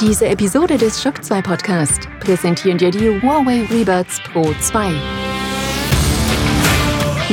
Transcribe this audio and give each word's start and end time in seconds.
Diese 0.00 0.26
Episode 0.26 0.76
des 0.76 1.00
Shock 1.02 1.24
2 1.24 1.42
Podcast 1.42 2.08
präsentieren 2.20 2.76
dir 2.76 2.90
die 2.90 3.20
Huawei 3.22 3.64
Rebuds 3.70 4.20
Pro 4.32 4.52
2. 4.60 4.90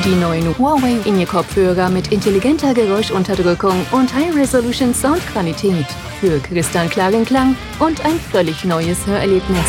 Die 0.03 0.15
neuen 0.15 0.57
Huawei 0.57 0.97
In-Ear-Kopfhörer 1.05 1.89
mit 1.89 2.11
intelligenter 2.11 2.73
Geräuschunterdrückung 2.73 3.85
und 3.91 4.13
High-Resolution 4.13 4.93
Soundqualität 4.93 5.85
für 6.19 6.39
kristallklaren 6.39 7.25
Klang 7.25 7.55
und 7.79 8.03
ein 8.05 8.19
völlig 8.31 8.63
neues 8.63 9.05
Hörerlebnis. 9.07 9.65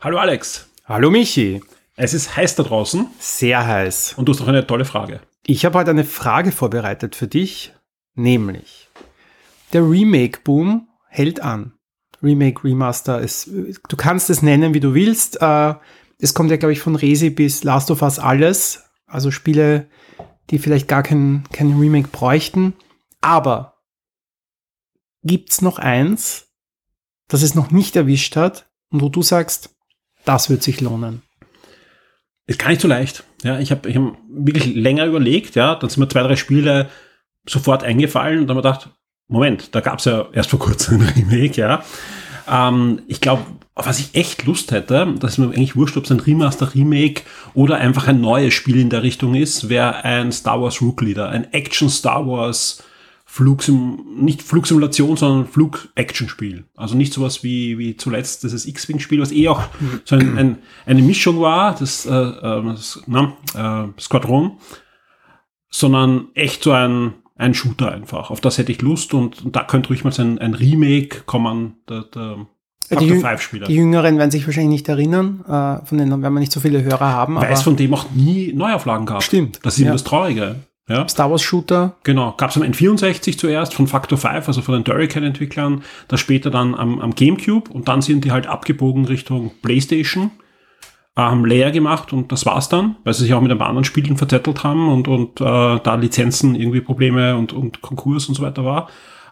Hallo 0.00 0.18
Alex, 0.18 0.68
Hallo 0.86 1.10
Michi. 1.10 1.60
es 1.96 2.14
ist 2.14 2.36
heiß 2.36 2.54
da 2.56 2.62
draußen 2.62 3.06
Sehr 3.18 3.66
heiß. 3.66 4.14
und 4.16 4.26
du 4.26 4.32
hast 4.32 4.40
noch 4.40 4.48
eine 4.48 4.66
tolle 4.66 4.84
Frage. 4.84 5.20
Ich 5.46 5.64
habe 5.64 5.78
heute 5.78 5.90
eine 5.90 6.04
Frage 6.04 6.50
vorbereitet 6.52 7.14
für 7.16 7.28
dich, 7.28 7.72
nämlich 8.16 8.88
der 9.72 9.82
Remake-Boom 9.88 10.88
hält 11.08 11.40
an. 11.40 11.72
Remake, 12.22 12.64
Remaster 12.64 13.20
ist, 13.20 13.46
du 13.46 13.96
kannst 13.96 14.30
es 14.30 14.42
nennen, 14.42 14.74
wie 14.74 14.80
du 14.80 14.94
willst. 14.94 15.40
Äh, 15.40 15.74
Es 16.18 16.32
kommt 16.32 16.50
ja, 16.50 16.56
glaube 16.56 16.72
ich, 16.72 16.80
von 16.80 16.96
Resi 16.96 17.28
bis 17.30 17.62
Last 17.62 17.90
of 17.90 18.00
Us 18.02 18.18
alles. 18.18 18.84
Also 19.06 19.30
Spiele, 19.30 19.88
die 20.50 20.58
vielleicht 20.58 20.88
gar 20.88 21.02
kein, 21.02 21.44
kein 21.52 21.78
Remake 21.78 22.08
bräuchten. 22.08 22.72
Aber 23.20 23.82
gibt's 25.22 25.60
noch 25.60 25.78
eins, 25.78 26.48
das 27.28 27.42
es 27.42 27.54
noch 27.54 27.70
nicht 27.70 27.96
erwischt 27.96 28.36
hat 28.36 28.66
und 28.90 29.02
wo 29.02 29.08
du 29.08 29.22
sagst, 29.22 29.76
das 30.24 30.48
wird 30.48 30.62
sich 30.62 30.80
lohnen? 30.80 31.22
Ist 32.46 32.58
gar 32.60 32.68
nicht 32.70 32.80
so 32.80 32.88
leicht. 32.88 33.24
Ja, 33.42 33.58
ich 33.58 33.70
habe 33.72 33.88
ich 33.90 33.96
hab 33.96 34.16
wirklich 34.28 34.74
länger 34.74 35.04
überlegt, 35.04 35.54
ja, 35.56 35.74
dann 35.74 35.90
sind 35.90 36.00
mir 36.00 36.08
zwei, 36.08 36.22
drei 36.22 36.36
Spiele 36.36 36.88
sofort 37.48 37.84
eingefallen 37.84 38.40
und 38.40 38.46
dann 38.46 38.56
habe 38.56 38.68
ich 38.68 38.74
gedacht, 38.74 38.96
Moment, 39.28 39.74
da 39.74 39.80
gab 39.80 39.98
es 39.98 40.04
ja 40.04 40.26
erst 40.32 40.50
vor 40.50 40.58
kurzem 40.58 41.00
ein 41.00 41.08
Remake, 41.08 41.60
ja. 41.60 41.82
Ähm, 42.48 43.02
ich 43.08 43.20
glaube, 43.20 43.42
was 43.74 43.98
ich 43.98 44.14
echt 44.14 44.46
Lust 44.46 44.72
hätte, 44.72 45.14
dass 45.18 45.32
es 45.32 45.38
mir 45.38 45.46
eigentlich 45.46 45.76
wurscht, 45.76 45.96
ob 45.96 46.04
es 46.04 46.10
ein 46.10 46.20
Remaster, 46.20 46.74
Remake 46.74 47.22
oder 47.54 47.76
einfach 47.76 48.08
ein 48.08 48.20
neues 48.20 48.54
Spiel 48.54 48.80
in 48.80 48.88
der 48.90 49.02
Richtung 49.02 49.34
ist, 49.34 49.68
wäre 49.68 50.04
ein 50.04 50.32
Star 50.32 50.60
Wars 50.62 50.80
Rook 50.80 51.02
Leader, 51.02 51.28
ein 51.28 51.52
Action 51.52 51.90
Star 51.90 52.26
Wars 52.26 52.82
Flugsim, 53.28 53.98
nicht 54.18 54.40
Flugsimulation, 54.40 55.16
sondern 55.16 55.46
Flug-Action-Spiel. 55.46 56.64
Also 56.74 56.96
nicht 56.96 57.12
sowas 57.12 57.42
wie, 57.42 57.76
wie 57.76 57.96
zuletzt 57.96 58.44
dieses 58.44 58.64
X-Wing-Spiel, 58.64 59.20
was 59.20 59.32
eh 59.32 59.48
auch 59.48 59.62
so 60.04 60.16
ein, 60.16 60.38
ein, 60.38 60.58
eine 60.86 61.02
Mischung 61.02 61.40
war, 61.40 61.74
das, 61.78 62.06
äh, 62.06 62.14
äh, 62.14 62.62
das 62.64 63.02
na, 63.06 63.36
äh, 63.54 64.00
Squadron, 64.00 64.52
sondern 65.68 66.28
echt 66.34 66.62
so 66.62 66.72
ein, 66.72 67.14
ein 67.36 67.54
Shooter 67.54 67.92
einfach. 67.92 68.30
Auf 68.30 68.40
das 68.40 68.58
hätte 68.58 68.72
ich 68.72 68.82
Lust 68.82 69.14
und, 69.14 69.44
und 69.44 69.56
da 69.56 69.64
könnte 69.64 69.90
ruhig 69.90 70.04
mal 70.04 70.12
so 70.12 70.22
ein, 70.22 70.38
ein 70.38 70.54
Remake 70.54 71.22
kommen, 71.26 71.74
der, 71.88 72.02
der 72.02 72.36
Die, 72.90 72.94
Factor 72.94 73.08
Jüng 73.08 73.20
5 73.20 73.40
Spieler. 73.40 73.66
die 73.66 73.74
Jüngeren 73.74 74.18
werden 74.18 74.30
sich 74.30 74.46
wahrscheinlich 74.46 74.70
nicht 74.70 74.88
erinnern, 74.88 75.40
äh, 75.46 75.84
von 75.86 75.98
denen 75.98 76.10
werden 76.22 76.34
wir 76.34 76.40
nicht 76.40 76.52
so 76.52 76.60
viele 76.60 76.82
Hörer 76.82 77.08
haben. 77.12 77.36
Weil 77.36 77.52
es 77.52 77.62
von 77.62 77.76
dem 77.76 77.92
auch 77.94 78.06
nie 78.14 78.52
Neuauflagen 78.54 79.06
gab. 79.06 79.22
Stimmt, 79.22 79.60
Das 79.64 79.74
ist 79.74 79.80
eben 79.80 79.88
ja. 79.88 79.92
das 79.92 80.04
Traurige. 80.04 80.56
Ja. 80.88 81.08
Star 81.08 81.28
Wars 81.32 81.42
Shooter, 81.42 81.96
Genau, 82.04 82.32
gab 82.36 82.50
es 82.50 82.56
am 82.56 82.62
N64 82.62 83.36
zuerst 83.36 83.74
von 83.74 83.88
Factor 83.88 84.16
5, 84.16 84.46
also 84.46 84.62
von 84.62 84.74
den 84.76 84.84
Turrican-Entwicklern, 84.84 85.82
das 86.06 86.20
später 86.20 86.48
dann 86.50 86.76
am, 86.76 87.00
am 87.00 87.12
Gamecube 87.12 87.68
und 87.72 87.88
dann 87.88 88.02
sind 88.02 88.24
die 88.24 88.30
halt 88.30 88.46
abgebogen 88.46 89.04
Richtung 89.04 89.50
Playstation, 89.62 90.30
haben 91.24 91.46
Layer 91.46 91.70
gemacht 91.70 92.12
und 92.12 92.30
das 92.30 92.44
war's 92.44 92.68
dann, 92.68 92.96
weil 93.04 93.14
sie 93.14 93.24
sich 93.24 93.34
auch 93.34 93.40
mit 93.40 93.50
ein 93.50 93.58
paar 93.58 93.68
anderen 93.68 93.84
Spielen 93.84 94.16
verzettelt 94.16 94.64
haben 94.64 94.88
und, 94.90 95.08
und 95.08 95.40
äh, 95.40 95.80
da 95.82 95.94
Lizenzen 95.94 96.54
irgendwie 96.54 96.82
Probleme 96.82 97.36
und, 97.36 97.52
und 97.52 97.80
Konkurs 97.80 98.28
und 98.28 98.34
so 98.34 98.42
weiter 98.42 98.64
war. 98.64 98.88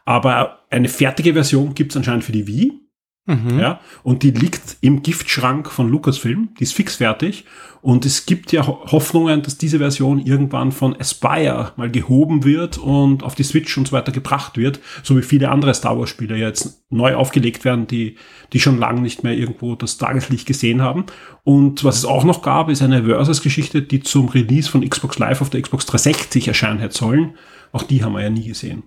Aber 0.06 0.60
eine 0.70 0.88
fertige 0.88 1.34
Version 1.34 1.74
gibt's 1.74 1.96
anscheinend 1.96 2.24
für 2.24 2.32
die 2.32 2.46
Wii. 2.46 2.83
Mhm. 3.27 3.58
Ja, 3.58 3.80
und 4.02 4.23
die 4.23 4.33
liegt 4.33 4.77
im 4.83 5.02
Giftschrank 5.02 5.70
von 5.70 5.89
Lucasfilm, 5.89 6.51
die 6.58 6.64
ist 6.64 6.74
fix 6.74 6.96
fertig. 6.96 7.46
Und 7.80 8.05
es 8.05 8.27
gibt 8.27 8.52
ja 8.52 8.67
Ho- 8.67 8.80
Hoffnungen, 8.92 9.42
dass 9.42 9.57
diese 9.58 9.79
Version 9.79 10.18
irgendwann 10.18 10.73
von 10.73 10.95
Aspire 10.98 11.73
mal 11.77 11.90
gehoben 11.90 12.45
wird 12.45 12.77
und 12.79 13.23
auf 13.23 13.34
die 13.34 13.42
Switch 13.42 13.77
und 13.79 13.89
so 13.89 13.92
weiter 13.92 14.13
gebracht 14.13 14.57
wird, 14.58 14.80
so 15.02 15.17
wie 15.17 15.23
viele 15.23 15.51
andere 15.51 15.73
Star 15.74 15.98
Wars 15.98 16.11
Spiele 16.11 16.36
jetzt 16.36 16.83
neu 16.90 17.14
aufgelegt 17.14 17.64
werden, 17.64 17.86
die, 17.86 18.17
die 18.52 18.61
schon 18.61 18.79
lange 18.79 19.01
nicht 19.01 19.23
mehr 19.24 19.34
irgendwo 19.36 19.74
das 19.74 19.96
Tageslicht 19.98 20.46
gesehen 20.46 20.83
haben. 20.83 21.05
Und 21.45 21.83
was 21.84 21.96
es 21.98 22.05
auch 22.05 22.24
noch 22.24 22.42
gab, 22.42 22.68
ist 22.68 22.83
eine 22.83 23.05
Versus-Geschichte, 23.05 23.80
die 23.83 24.01
zum 24.01 24.29
Release 24.29 24.70
von 24.70 24.86
Xbox 24.86 25.18
Live 25.18 25.40
auf 25.40 25.51
der 25.51 25.63
Xbox 25.63 25.86
360 25.86 26.48
erscheinen 26.48 26.79
hätte 26.79 26.96
sollen. 26.96 27.36
Auch 27.73 27.83
die 27.83 28.05
haben 28.05 28.13
wir 28.14 28.23
ja 28.23 28.30
nie 28.30 28.46
gesehen. 28.48 28.83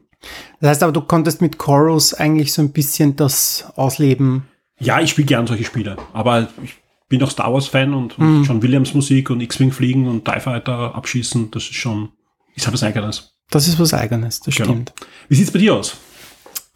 Das 0.60 0.70
heißt 0.72 0.84
aber, 0.84 0.92
du 0.92 1.02
konntest 1.02 1.42
mit 1.42 1.58
Chorus 1.58 2.14
eigentlich 2.14 2.52
so 2.54 2.62
ein 2.62 2.72
bisschen 2.72 3.16
das 3.16 3.66
ausleben. 3.76 4.48
Ja, 4.80 5.00
ich 5.02 5.12
spiele 5.12 5.26
gern 5.28 5.48
solche 5.48 5.64
Spiele, 5.64 5.98
aber 6.14 6.48
ich 6.64 6.76
bin 7.10 7.22
auch 7.24 7.32
Star 7.32 7.54
Wars 7.54 7.68
Fan 7.68 7.94
und, 7.94 8.18
und 8.20 8.44
John 8.44 8.62
Williams 8.62 8.94
Musik 8.94 9.30
und 9.30 9.42
X-Wing 9.42 9.72
fliegen 9.72 10.08
und 10.08 10.26
TIE 10.26 10.40
Fighter 10.40 10.94
abschießen, 10.96 11.52
das 11.52 11.64
ist 11.64 11.76
schon, 11.76 12.10
ist 12.56 12.66
halt 12.68 12.74
was 12.74 12.84
Eigenes. 12.84 13.34
Das 13.50 13.68
ist 13.68 13.80
was 13.80 13.94
Eigenes, 13.94 14.40
das 14.42 14.56
Genau. 14.56 14.70
stimmt. 14.72 14.94
Wie 15.30 15.36
sieht's 15.36 15.52
bei 15.52 15.60
dir 15.60 15.76
aus? 15.76 15.96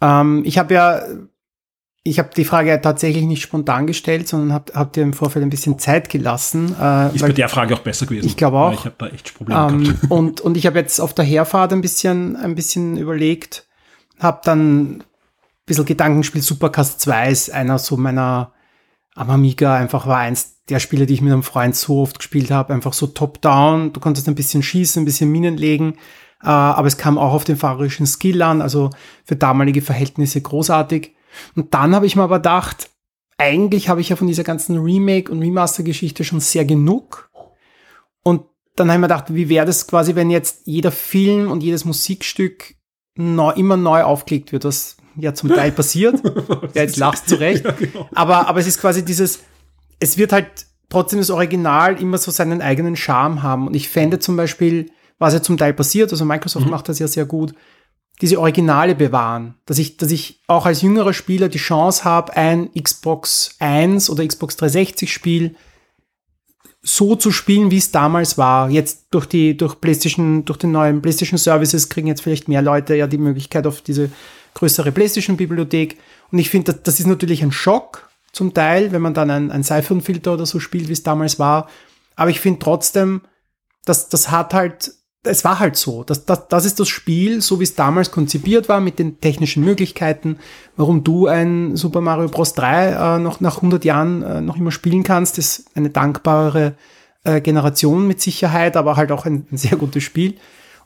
Ähm, 0.00 0.42
ich 0.44 0.58
habe 0.58 0.74
ja, 0.74 1.02
ich 2.04 2.18
habe 2.18 2.30
die 2.36 2.44
Frage 2.44 2.80
tatsächlich 2.80 3.24
nicht 3.24 3.42
spontan 3.42 3.86
gestellt, 3.86 4.26
sondern 4.26 4.52
hab, 4.52 4.74
hab 4.74 4.92
dir 4.92 5.02
im 5.02 5.12
Vorfeld 5.12 5.44
ein 5.44 5.50
bisschen 5.50 5.78
Zeit 5.78 6.08
gelassen. 6.08 6.74
Äh, 6.80 7.14
Ist 7.14 7.22
bei 7.22 7.32
der 7.32 7.48
Frage 7.48 7.74
auch 7.74 7.80
besser 7.80 8.06
gewesen. 8.06 8.26
Ich 8.26 8.36
glaube 8.36 8.58
auch. 8.58 8.72
Ich 8.72 8.84
habe 8.84 8.94
da 8.98 9.06
echt 9.06 9.34
Probleme 9.36 9.68
Ähm, 9.68 9.84
gehabt. 9.84 10.10
und, 10.10 10.40
und 10.40 10.56
ich 10.56 10.66
habe 10.66 10.78
jetzt 10.78 11.00
auf 11.00 11.14
der 11.14 11.24
Herfahrt 11.24 11.72
ein 11.72 11.80
bisschen, 11.80 12.36
ein 12.36 12.54
bisschen 12.56 12.96
überlegt, 12.96 13.66
habe 14.18 14.40
dann 14.44 14.96
ein 14.96 15.04
bisschen 15.64 15.84
Gedankenspiel 15.84 16.42
Supercast 16.42 17.00
2 17.00 17.30
ist 17.30 17.50
einer 17.52 17.78
so 17.78 17.96
meiner 17.96 18.52
am 19.14 19.28
Amiga 19.30 19.76
einfach 19.76 20.06
war 20.06 20.18
eins 20.18 20.62
der 20.70 20.78
Spiele, 20.80 21.04
die 21.06 21.12
ich 21.14 21.20
mit 21.20 21.32
einem 21.32 21.42
Freund 21.42 21.76
so 21.76 22.00
oft 22.00 22.18
gespielt 22.18 22.50
habe, 22.50 22.72
einfach 22.72 22.94
so 22.94 23.06
top-down. 23.06 23.92
Du 23.92 24.00
konntest 24.00 24.26
ein 24.26 24.34
bisschen 24.34 24.62
schießen, 24.62 25.02
ein 25.02 25.04
bisschen 25.04 25.30
Minen 25.30 25.58
legen, 25.58 25.96
äh, 26.42 26.46
aber 26.48 26.86
es 26.88 26.96
kam 26.96 27.18
auch 27.18 27.34
auf 27.34 27.44
den 27.44 27.56
fahrerischen 27.58 28.06
Skill 28.06 28.40
an, 28.40 28.62
also 28.62 28.88
für 29.24 29.36
damalige 29.36 29.82
Verhältnisse 29.82 30.40
großartig. 30.40 31.14
Und 31.54 31.74
dann 31.74 31.94
habe 31.94 32.06
ich 32.06 32.16
mir 32.16 32.22
aber 32.22 32.38
gedacht, 32.38 32.90
eigentlich 33.38 33.88
habe 33.88 34.00
ich 34.00 34.08
ja 34.08 34.16
von 34.16 34.26
dieser 34.26 34.44
ganzen 34.44 34.78
Remake- 34.78 35.30
und 35.30 35.40
Remaster-Geschichte 35.40 36.24
schon 36.24 36.40
sehr 36.40 36.64
genug. 36.64 37.30
Und 38.22 38.44
dann 38.76 38.88
habe 38.88 38.96
ich 38.96 39.00
mir 39.00 39.08
gedacht, 39.08 39.34
wie 39.34 39.48
wäre 39.48 39.66
das 39.66 39.86
quasi, 39.86 40.14
wenn 40.14 40.30
jetzt 40.30 40.62
jeder 40.66 40.92
Film 40.92 41.50
und 41.50 41.62
jedes 41.62 41.84
Musikstück 41.84 42.74
neu, 43.16 43.52
immer 43.52 43.76
neu 43.76 44.02
aufgelegt 44.02 44.52
wird, 44.52 44.64
was 44.64 44.96
ja 45.16 45.34
zum 45.34 45.50
Teil 45.50 45.72
passiert. 45.72 46.22
ja, 46.74 46.82
jetzt 46.82 46.96
lachst 46.96 47.30
du 47.30 47.36
recht. 47.36 47.64
genau. 47.78 48.08
Aber, 48.14 48.48
aber 48.48 48.60
es 48.60 48.66
ist 48.66 48.80
quasi 48.80 49.04
dieses, 49.04 49.40
es 50.00 50.16
wird 50.16 50.32
halt 50.32 50.66
trotzdem 50.88 51.18
das 51.18 51.30
Original 51.30 52.00
immer 52.00 52.18
so 52.18 52.30
seinen 52.30 52.62
eigenen 52.62 52.96
Charme 52.96 53.42
haben. 53.42 53.66
Und 53.66 53.74
ich 53.74 53.88
fände 53.88 54.18
zum 54.18 54.36
Beispiel, 54.36 54.90
was 55.18 55.34
ja 55.34 55.42
zum 55.42 55.56
Teil 55.56 55.72
passiert, 55.74 56.12
also 56.12 56.24
Microsoft 56.24 56.66
macht 56.66 56.88
das 56.88 56.98
ja 56.98 57.08
sehr 57.08 57.24
gut, 57.24 57.54
diese 58.20 58.38
Originale 58.38 58.94
bewahren. 58.94 59.54
Dass 59.66 59.78
ich, 59.78 59.96
dass 59.96 60.10
ich 60.10 60.42
auch 60.46 60.66
als 60.66 60.82
jüngerer 60.82 61.12
Spieler 61.12 61.48
die 61.48 61.58
Chance 61.58 62.04
habe, 62.04 62.36
ein 62.36 62.70
Xbox 62.74 63.56
1 63.58 64.10
oder 64.10 64.26
Xbox 64.26 64.56
360 64.56 65.12
Spiel 65.12 65.56
so 66.82 67.14
zu 67.14 67.30
spielen, 67.30 67.70
wie 67.70 67.78
es 67.78 67.92
damals 67.92 68.38
war. 68.38 68.68
Jetzt 68.68 69.06
durch 69.12 69.26
die, 69.26 69.56
durch 69.56 69.80
PlayStation, 69.80 70.44
durch 70.44 70.58
den 70.58 70.72
neuen 70.72 71.00
PlayStation 71.00 71.38
Services 71.38 71.88
kriegen 71.88 72.08
jetzt 72.08 72.22
vielleicht 72.22 72.48
mehr 72.48 72.62
Leute 72.62 72.96
ja 72.96 73.06
die 73.06 73.18
Möglichkeit 73.18 73.66
auf 73.66 73.82
diese 73.82 74.10
größere 74.54 74.90
PlayStation-Bibliothek. 74.90 75.98
Und 76.32 76.38
ich 76.38 76.50
finde, 76.50 76.72
das, 76.72 76.82
das 76.82 77.00
ist 77.00 77.06
natürlich 77.06 77.42
ein 77.42 77.52
Schock 77.52 78.10
zum 78.32 78.52
Teil, 78.52 78.92
wenn 78.92 79.02
man 79.02 79.14
dann 79.14 79.30
ein, 79.30 79.50
ein 79.50 79.62
Siphon-Filter 79.62 80.34
oder 80.34 80.46
so 80.46 80.58
spielt, 80.58 80.88
wie 80.88 80.92
es 80.92 81.04
damals 81.04 81.38
war. 81.38 81.68
Aber 82.16 82.30
ich 82.30 82.40
finde 82.40 82.58
trotzdem, 82.58 83.22
dass 83.84 84.08
das 84.08 84.30
hat 84.30 84.52
halt, 84.52 84.92
es 85.24 85.44
war 85.44 85.60
halt 85.60 85.76
so. 85.76 86.02
Das, 86.04 86.24
das, 86.24 86.48
das 86.48 86.64
ist 86.64 86.80
das 86.80 86.88
Spiel, 86.88 87.40
so 87.40 87.60
wie 87.60 87.64
es 87.64 87.74
damals 87.74 88.10
konzipiert 88.10 88.68
war, 88.68 88.80
mit 88.80 88.98
den 88.98 89.20
technischen 89.20 89.64
Möglichkeiten, 89.64 90.38
warum 90.76 91.04
du 91.04 91.26
ein 91.26 91.76
Super 91.76 92.00
Mario 92.00 92.28
Bros. 92.28 92.54
3 92.54 93.16
äh, 93.16 93.18
noch 93.18 93.40
nach 93.40 93.56
100 93.56 93.84
Jahren 93.84 94.22
äh, 94.22 94.40
noch 94.40 94.56
immer 94.56 94.72
spielen 94.72 95.04
kannst, 95.04 95.38
ist 95.38 95.66
eine 95.76 95.90
dankbare 95.90 96.74
äh, 97.24 97.40
Generation 97.40 98.06
mit 98.06 98.20
Sicherheit, 98.20 98.76
aber 98.76 98.96
halt 98.96 99.12
auch 99.12 99.24
ein, 99.24 99.46
ein 99.50 99.56
sehr 99.56 99.76
gutes 99.76 100.02
Spiel. 100.02 100.36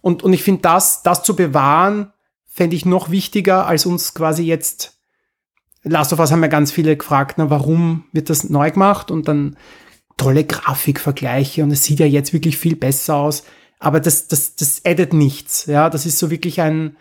Und, 0.02 0.22
und 0.22 0.32
ich 0.32 0.42
finde, 0.42 0.62
das, 0.62 1.02
das 1.02 1.22
zu 1.22 1.34
bewahren, 1.34 2.12
fände 2.44 2.76
ich 2.76 2.84
noch 2.84 3.10
wichtiger, 3.10 3.66
als 3.66 3.86
uns 3.86 4.14
quasi 4.14 4.42
jetzt 4.42 4.94
Last 5.82 6.12
of 6.12 6.18
Us 6.18 6.32
haben 6.32 6.42
ja 6.42 6.48
ganz 6.48 6.72
viele 6.72 6.96
gefragt, 6.96 7.36
na, 7.38 7.48
warum 7.48 8.04
wird 8.12 8.28
das 8.28 8.50
neu 8.50 8.70
gemacht 8.70 9.10
und 9.10 9.28
dann 9.28 9.56
tolle 10.16 10.44
Grafikvergleiche 10.44 11.62
und 11.62 11.70
es 11.70 11.84
sieht 11.84 12.00
ja 12.00 12.06
jetzt 12.06 12.32
wirklich 12.32 12.58
viel 12.58 12.74
besser 12.74 13.16
aus. 13.16 13.44
Aber 13.78 14.00
das, 14.00 14.28
das, 14.28 14.56
das 14.56 14.82
addet 14.84 15.12
nichts. 15.12 15.66
Ja, 15.66 15.90
das 15.90 16.06
ist 16.06 16.18
so 16.18 16.30
wirklich 16.30 16.60
ein, 16.60 16.96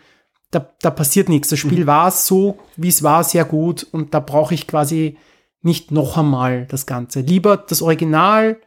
da, 0.50 0.68
da 0.80 0.90
passiert 0.90 1.28
nichts. 1.28 1.48
Das 1.48 1.58
Spiel 1.58 1.86
war 1.86 2.10
so, 2.10 2.58
wie 2.76 2.88
es 2.88 3.02
war, 3.02 3.24
sehr 3.24 3.44
gut 3.44 3.86
und 3.90 4.14
da 4.14 4.20
brauche 4.20 4.54
ich 4.54 4.66
quasi 4.66 5.16
nicht 5.62 5.90
noch 5.90 6.16
einmal 6.16 6.66
das 6.66 6.86
Ganze. 6.86 7.20
Lieber 7.20 7.56
das 7.56 7.82
Original 7.82 8.58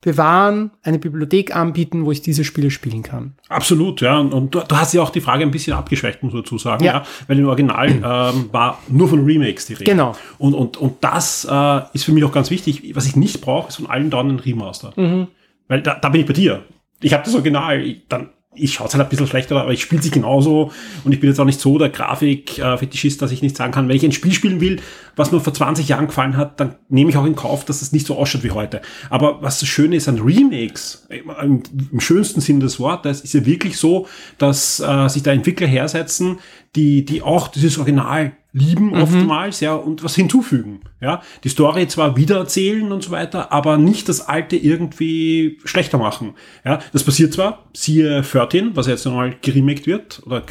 bewahren, 0.00 0.70
eine 0.82 0.98
Bibliothek 0.98 1.54
anbieten, 1.54 2.04
wo 2.04 2.12
ich 2.12 2.22
diese 2.22 2.44
Spiele 2.44 2.70
spielen 2.70 3.02
kann. 3.02 3.34
Absolut, 3.48 4.00
ja. 4.00 4.18
Und, 4.18 4.32
und 4.32 4.54
du, 4.54 4.60
du, 4.60 4.76
hast 4.76 4.94
ja 4.94 5.02
auch 5.02 5.10
die 5.10 5.20
Frage 5.20 5.42
ein 5.42 5.50
bisschen 5.50 5.72
abgeschwächt, 5.72 6.22
muss 6.22 6.32
man 6.32 6.42
dazu 6.42 6.56
sagen, 6.56 6.84
ja. 6.84 6.98
ja 6.98 7.02
weil 7.26 7.38
im 7.38 7.48
Original 7.48 7.88
ähm, 7.90 8.48
war 8.52 8.78
nur 8.88 9.08
von 9.08 9.24
Remakes 9.24 9.66
die 9.66 9.74
Rede. 9.74 9.90
Genau. 9.90 10.14
Und, 10.38 10.54
und, 10.54 10.76
und 10.76 11.02
das 11.02 11.46
äh, 11.50 11.80
ist 11.94 12.04
für 12.04 12.12
mich 12.12 12.22
auch 12.24 12.32
ganz 12.32 12.50
wichtig. 12.50 12.94
Was 12.94 13.06
ich 13.06 13.16
nicht 13.16 13.40
brauche, 13.40 13.68
ist 13.68 13.76
von 13.76 13.86
allen 13.88 14.10
dauernd 14.10 14.30
ein 14.30 14.38
Remaster. 14.38 14.92
Mhm. 14.94 15.26
Weil 15.66 15.82
da, 15.82 15.96
da 15.96 16.08
bin 16.10 16.20
ich 16.20 16.26
bei 16.26 16.32
dir. 16.32 16.64
Ich 17.00 17.12
habe 17.12 17.24
das 17.24 17.34
Original, 17.34 17.80
ich, 17.80 18.02
dann 18.08 18.30
ich 18.58 18.74
schaue 18.74 18.88
es 18.88 18.94
halt 18.94 19.04
ein 19.04 19.08
bisschen 19.08 19.26
schlechter, 19.26 19.60
aber 19.60 19.72
ich 19.72 19.82
spiele 19.82 20.02
sich 20.02 20.12
genauso 20.12 20.72
und 21.04 21.12
ich 21.12 21.20
bin 21.20 21.30
jetzt 21.30 21.38
auch 21.38 21.44
nicht 21.44 21.60
so 21.60 21.78
der 21.78 21.90
Grafik-Fetischist, 21.90 23.20
dass 23.22 23.30
ich 23.30 23.42
nicht 23.42 23.56
sagen 23.56 23.72
kann, 23.72 23.88
wenn 23.88 23.96
ich 23.96 24.04
ein 24.04 24.12
Spiel 24.12 24.32
spielen 24.32 24.60
will, 24.60 24.80
was 25.16 25.32
mir 25.32 25.40
vor 25.40 25.54
20 25.54 25.88
Jahren 25.88 26.06
gefallen 26.06 26.36
hat, 26.36 26.58
dann 26.60 26.74
nehme 26.88 27.10
ich 27.10 27.16
auch 27.16 27.24
in 27.24 27.36
Kauf, 27.36 27.64
dass 27.64 27.82
es 27.82 27.92
nicht 27.92 28.06
so 28.06 28.16
ausschaut 28.16 28.44
wie 28.44 28.50
heute. 28.50 28.80
Aber 29.10 29.42
was 29.42 29.60
das 29.60 29.68
Schöne 29.68 29.96
ist 29.96 30.08
an 30.08 30.18
Remakes, 30.18 31.06
im, 31.08 31.62
im 31.92 32.00
schönsten 32.00 32.40
Sinn 32.40 32.60
des 32.60 32.80
Wortes, 32.80 33.20
ist 33.20 33.34
ja 33.34 33.46
wirklich 33.46 33.76
so, 33.76 34.06
dass 34.38 34.80
äh, 34.80 35.08
sich 35.08 35.22
da 35.22 35.32
Entwickler 35.32 35.66
hersetzen, 35.66 36.38
die, 36.76 37.04
die 37.04 37.22
auch 37.22 37.48
dieses 37.48 37.78
Original 37.78 38.32
lieben 38.58 38.86
mhm. 38.88 39.02
oftmals, 39.02 39.60
ja, 39.60 39.74
und 39.74 40.02
was 40.02 40.14
hinzufügen, 40.14 40.80
ja. 41.00 41.22
Die 41.44 41.48
Story 41.48 41.86
zwar 41.88 42.16
wiedererzählen 42.16 42.90
und 42.92 43.04
so 43.04 43.10
weiter, 43.10 43.52
aber 43.52 43.78
nicht 43.78 44.08
das 44.08 44.28
alte 44.28 44.56
irgendwie 44.56 45.58
schlechter 45.64 45.98
machen, 45.98 46.34
ja. 46.64 46.80
Das 46.92 47.04
passiert 47.04 47.32
zwar, 47.32 47.64
siehe 47.72 48.22
13, 48.22 48.76
was 48.76 48.86
jetzt 48.86 49.04
nochmal 49.06 49.36
geremaked 49.40 49.86
wird, 49.86 50.22
oder 50.26 50.42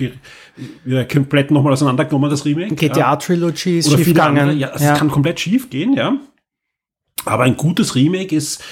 wieder 0.84 1.06
komplett 1.06 1.52
nochmal 1.52 1.74
auseinandergenommen, 1.74 2.30
das 2.30 2.46
Remake. 2.46 2.76
GTA-Trilogy 2.76 3.80
ist 3.80 3.88
oder 3.90 3.98
schiefgegangen. 3.98 4.58
Ja, 4.58 4.72
es 4.74 4.82
ja. 4.82 4.96
kann 4.96 5.12
komplett 5.12 5.40
schief 5.40 5.70
gehen, 5.70 5.94
ja. 5.94 6.18
Aber 7.26 7.44
ein 7.44 7.58
gutes 7.58 7.96
Remake 7.96 8.36
ist, 8.36 8.64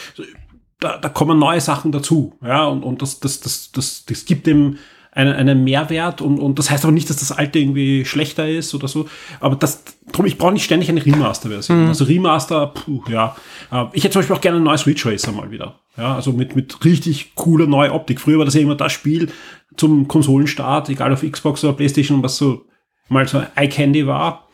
da, 0.79 0.97
da 0.97 1.09
kommen 1.09 1.39
neue 1.39 1.61
Sachen 1.61 1.91
dazu, 1.91 2.33
ja, 2.43 2.65
und, 2.65 2.83
und 2.83 3.01
das, 3.01 3.19
das, 3.19 3.39
das, 3.39 3.71
das, 3.71 4.05
das 4.05 4.25
gibt 4.25 4.47
dem 4.47 4.77
einen, 5.15 5.33
einen 5.33 5.63
Mehrwert 5.63 6.21
und, 6.21 6.39
und 6.39 6.59
das 6.59 6.69
heißt 6.69 6.83
aber 6.83 6.91
nicht, 6.91 7.09
dass 7.09 7.17
das 7.17 7.31
alte 7.31 7.57
irgendwie 7.57 8.05
schlechter 8.05 8.47
ist 8.47 8.75
oder 8.75 8.89
so. 8.89 9.07
Aber 9.39 9.55
das, 9.55 9.83
drum, 10.11 10.25
ich 10.25 10.37
brauche 10.37 10.51
nicht 10.51 10.65
ständig 10.65 10.89
eine 10.89 11.03
Remaster-Version. 11.03 11.83
Mhm. 11.83 11.87
Also 11.87 12.03
Remaster, 12.03 12.67
puh, 12.67 13.01
ja. 13.09 13.35
Äh, 13.71 13.85
ich 13.93 14.03
hätte 14.03 14.13
zum 14.13 14.19
Beispiel 14.19 14.35
auch 14.35 14.41
gerne 14.41 14.57
ein 14.57 14.63
neues 14.63 14.85
Ridge 14.85 15.09
Racer 15.09 15.31
mal 15.31 15.49
wieder. 15.49 15.79
Ja, 15.97 16.15
also 16.15 16.33
mit, 16.33 16.57
mit 16.57 16.83
richtig 16.83 17.33
cooler 17.35 17.65
neuer 17.65 17.93
Optik. 17.93 18.19
Früher 18.19 18.37
war 18.37 18.45
das 18.45 18.53
ja 18.53 18.61
immer 18.61 18.75
das 18.75 18.91
Spiel 18.91 19.31
zum 19.77 20.07
Konsolenstart, 20.09 20.89
egal 20.89 21.13
auf 21.13 21.23
Xbox 21.23 21.63
oder 21.63 21.73
Playstation, 21.73 22.21
was 22.21 22.35
so 22.37 22.65
mal 23.07 23.25
so 23.25 23.41
Eye 23.55 23.69
Candy 23.69 24.05
war. 24.05 24.49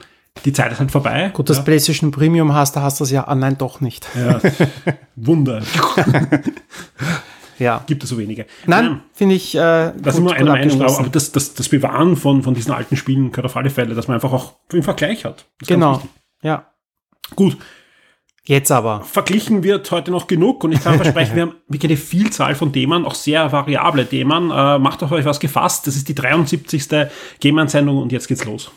Die 0.46 0.54
Zeit 0.54 0.72
ist 0.72 0.80
halt 0.80 0.92
vorbei. 0.92 1.32
Gut, 1.34 1.50
das 1.50 1.58
ja. 1.58 1.64
PlayStation 1.64 2.12
Premium 2.12 2.54
hast, 2.54 2.76
da 2.76 2.84
hast 2.84 3.00
du 3.00 3.04
es 3.04 3.12
ja, 3.12 3.28
ah, 3.28 3.36
nein, 3.36 3.58
doch 3.58 3.82
nicht. 3.82 4.08
Ja, 4.16 4.40
Wunder. 5.16 5.62
Ja. 7.62 7.84
Gibt 7.86 8.04
es 8.04 8.10
so 8.10 8.18
wenige. 8.18 8.48
Nein, 8.66 8.86
ähm, 8.86 9.00
finde 9.14 9.36
ich. 9.36 9.54
Äh, 9.54 9.94
das 9.96 10.16
ist 10.16 10.22
nur 10.22 10.34
eine 10.34 10.50
Meinung, 10.50 10.82
aber 10.82 11.10
das, 11.10 11.32
das, 11.32 11.54
das 11.54 11.70
Bewahren 11.70 12.18
von, 12.18 12.42
von 12.42 12.56
diesen 12.56 12.74
alten 12.74 12.98
Spielen 12.98 13.32
gehört 13.32 13.46
auf 13.46 13.56
alle 13.56 13.70
Fälle, 13.70 13.94
dass 13.94 14.08
man 14.08 14.16
einfach 14.16 14.34
auch 14.34 14.54
den 14.74 14.82
Vergleich 14.82 15.26
hat. 15.26 15.46
Genau. 15.68 16.02
Ja. 16.42 16.66
Gut. 17.36 17.58
Jetzt 18.44 18.72
aber. 18.72 19.02
Verglichen 19.02 19.62
wird 19.62 19.92
heute 19.92 20.10
noch 20.10 20.26
genug 20.26 20.64
und 20.64 20.72
ich 20.72 20.84
kann 20.84 20.96
versprechen, 21.02 21.36
wir 21.36 21.42
haben 21.44 21.56
wirklich 21.68 21.92
eine 21.92 21.98
Vielzahl 21.98 22.56
von 22.56 22.74
Themen, 22.74 23.06
auch 23.06 23.14
sehr 23.14 23.52
variable 23.52 24.08
Themen. 24.08 24.50
Äh, 24.50 24.80
macht 24.80 25.04
euch 25.04 25.26
was 25.26 25.40
gefasst. 25.40 25.86
Das 25.86 25.96
ist 25.96 26.10
die 26.10 26.16
73. 26.16 26.88
Game-Sendung 27.40 28.02
und 28.02 28.12
jetzt 28.12 28.28
geht's 28.28 28.44
los. 28.44 28.72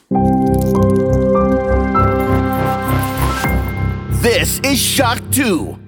This 4.23 4.61
is 4.61 4.79
Shark 4.79 5.23
2. 5.33 5.84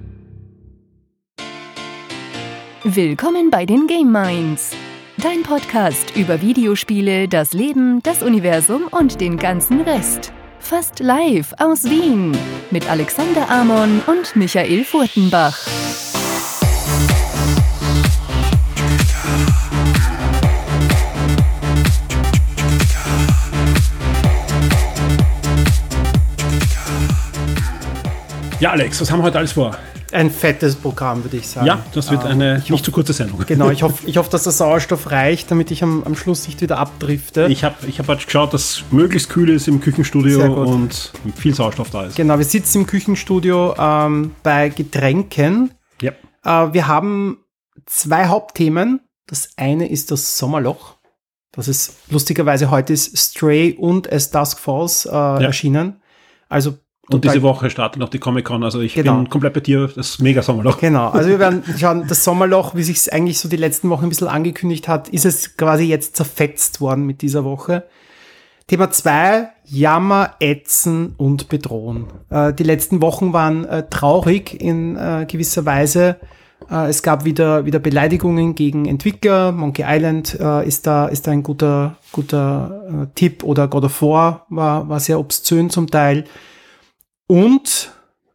Willkommen 2.88 3.50
bei 3.50 3.66
den 3.66 3.88
Game 3.88 4.12
Minds. 4.12 4.70
Dein 5.16 5.42
Podcast 5.42 6.16
über 6.16 6.40
Videospiele, 6.40 7.26
das 7.26 7.52
Leben, 7.52 8.00
das 8.04 8.22
Universum 8.22 8.84
und 8.92 9.20
den 9.20 9.38
ganzen 9.38 9.80
Rest. 9.80 10.32
Fast 10.60 11.00
live 11.00 11.52
aus 11.58 11.82
Wien 11.82 12.30
mit 12.70 12.88
Alexander 12.88 13.50
Amon 13.50 14.02
und 14.06 14.36
Michael 14.36 14.84
Furtenbach. 14.84 15.66
Ja, 28.60 28.70
Alex, 28.70 29.00
was 29.00 29.10
haben 29.10 29.18
wir 29.18 29.24
heute 29.24 29.38
alles 29.38 29.50
vor? 29.50 29.76
Ein 30.12 30.30
fettes 30.30 30.76
Programm, 30.76 31.24
würde 31.24 31.36
ich 31.36 31.48
sagen. 31.48 31.66
Ja, 31.66 31.84
das 31.92 32.10
wird 32.10 32.24
eine 32.24 32.56
ähm, 32.56 32.62
nicht 32.68 32.84
zu 32.84 32.92
kurze 32.92 33.12
Sendung. 33.12 33.42
Genau, 33.46 33.70
ich 33.70 33.82
hoffe, 33.84 34.06
ich 34.06 34.16
hoffe, 34.16 34.30
dass 34.30 34.44
der 34.44 34.52
Sauerstoff 34.52 35.10
reicht, 35.10 35.50
damit 35.50 35.70
ich 35.70 35.82
am, 35.82 36.04
am 36.04 36.16
Schluss 36.16 36.46
nicht 36.46 36.60
wieder 36.60 36.78
abdrifte. 36.78 37.46
Ich 37.50 37.64
habe 37.64 37.74
ich 37.86 37.98
hab 37.98 38.08
halt 38.08 38.24
geschaut, 38.24 38.54
dass 38.54 38.84
möglichst 38.90 39.28
kühl 39.28 39.50
ist 39.50 39.68
im 39.68 39.80
Küchenstudio 39.80 40.44
und 40.62 41.12
viel 41.36 41.54
Sauerstoff 41.54 41.90
da 41.90 42.04
ist. 42.04 42.16
Genau, 42.16 42.38
wir 42.38 42.44
sitzen 42.44 42.82
im 42.82 42.86
Küchenstudio 42.86 43.74
ähm, 43.78 44.32
bei 44.42 44.68
Getränken. 44.68 45.72
Ja. 46.00 46.12
Äh, 46.44 46.72
wir 46.72 46.86
haben 46.86 47.38
zwei 47.86 48.26
Hauptthemen. 48.26 49.00
Das 49.26 49.50
eine 49.56 49.88
ist 49.88 50.10
das 50.10 50.38
Sommerloch. 50.38 50.96
Das 51.52 51.68
ist 51.68 51.96
lustigerweise 52.10 52.70
heute 52.70 52.92
ist 52.92 53.16
Stray 53.16 53.72
und 53.72 54.12
As 54.12 54.30
Dusk 54.30 54.58
Falls 54.58 55.06
äh, 55.06 55.10
ja. 55.10 55.40
erschienen. 55.40 56.00
Also 56.48 56.78
und 57.10 57.24
diese 57.24 57.42
Woche 57.42 57.70
startet 57.70 58.00
noch 58.00 58.08
die 58.08 58.18
Comic-Con, 58.18 58.64
also 58.64 58.80
ich 58.80 58.94
genau. 58.94 59.16
bin 59.16 59.28
komplett 59.28 59.54
bei 59.54 59.60
dir, 59.60 59.88
das 59.94 60.18
mega 60.18 60.42
Sommerloch. 60.42 60.78
Genau, 60.78 61.08
also 61.10 61.28
wir 61.28 61.38
werden 61.38 61.62
schauen, 61.78 62.06
das 62.08 62.24
Sommerloch, 62.24 62.74
wie 62.74 62.82
sich 62.82 62.96
es 62.96 63.08
eigentlich 63.08 63.38
so 63.38 63.48
die 63.48 63.56
letzten 63.56 63.88
Wochen 63.90 64.06
ein 64.06 64.08
bisschen 64.08 64.28
angekündigt 64.28 64.88
hat, 64.88 65.08
ist 65.08 65.24
es 65.24 65.56
quasi 65.56 65.84
jetzt 65.84 66.16
zerfetzt 66.16 66.80
worden 66.80 67.06
mit 67.06 67.22
dieser 67.22 67.44
Woche. 67.44 67.84
Thema 68.66 68.90
zwei 68.90 69.50
Jammer, 69.64 70.34
Ätzen 70.40 71.14
und 71.16 71.48
Bedrohen. 71.48 72.06
Äh, 72.30 72.52
die 72.52 72.64
letzten 72.64 73.00
Wochen 73.00 73.32
waren 73.32 73.64
äh, 73.64 73.88
traurig 73.88 74.60
in 74.60 74.96
äh, 74.96 75.24
gewisser 75.28 75.64
Weise. 75.64 76.16
Äh, 76.68 76.88
es 76.88 77.04
gab 77.04 77.24
wieder, 77.24 77.64
wieder 77.64 77.78
Beleidigungen 77.78 78.56
gegen 78.56 78.86
Entwickler. 78.86 79.52
Monkey 79.52 79.84
Island 79.86 80.36
äh, 80.40 80.66
ist, 80.66 80.86
da, 80.86 81.06
ist 81.06 81.28
da 81.28 81.30
ein 81.30 81.44
guter, 81.44 81.96
guter 82.10 82.82
äh, 82.88 83.06
Tipp 83.14 83.44
oder 83.44 83.68
God 83.68 83.84
of 83.84 84.02
War 84.02 84.46
war, 84.48 84.88
war 84.88 84.98
sehr 84.98 85.20
obszön 85.20 85.70
zum 85.70 85.88
Teil. 85.88 86.24
Und 87.26 87.92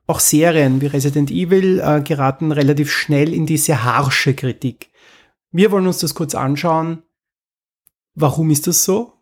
auch 0.08 0.20
Serien 0.20 0.82
wie 0.82 0.88
Resident 0.88 1.32
Evil 1.32 1.80
äh, 1.80 2.02
geraten 2.02 2.52
relativ 2.52 2.92
schnell 2.92 3.34
in 3.34 3.46
diese 3.46 3.84
harsche 3.84 4.34
Kritik. 4.34 4.90
Wir 5.52 5.72
wollen 5.72 5.88
uns 5.88 6.00
das 6.00 6.16
kurz 6.16 6.36
anschauen. 6.36 7.04
Warum 8.14 8.50
ist 8.50 8.68
das 8.68 8.84
so? 8.84 9.14